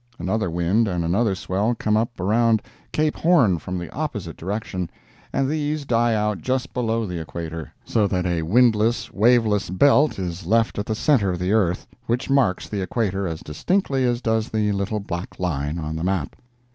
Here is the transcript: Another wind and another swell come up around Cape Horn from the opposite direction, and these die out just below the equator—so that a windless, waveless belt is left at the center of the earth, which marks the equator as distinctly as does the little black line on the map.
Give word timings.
Another 0.17 0.49
wind 0.49 0.87
and 0.87 1.05
another 1.05 1.35
swell 1.35 1.75
come 1.75 1.95
up 1.95 2.19
around 2.19 2.63
Cape 2.91 3.15
Horn 3.17 3.59
from 3.59 3.77
the 3.77 3.93
opposite 3.93 4.35
direction, 4.35 4.89
and 5.31 5.47
these 5.47 5.85
die 5.85 6.15
out 6.15 6.41
just 6.41 6.73
below 6.73 7.05
the 7.05 7.21
equator—so 7.21 8.07
that 8.07 8.25
a 8.25 8.41
windless, 8.41 9.13
waveless 9.13 9.69
belt 9.69 10.17
is 10.17 10.47
left 10.47 10.79
at 10.79 10.87
the 10.87 10.95
center 10.95 11.29
of 11.29 11.37
the 11.37 11.53
earth, 11.53 11.85
which 12.07 12.31
marks 12.31 12.67
the 12.67 12.81
equator 12.81 13.27
as 13.27 13.41
distinctly 13.43 14.03
as 14.03 14.21
does 14.23 14.49
the 14.49 14.71
little 14.71 15.01
black 15.01 15.39
line 15.39 15.77
on 15.77 15.95
the 15.95 16.03
map. 16.03 16.35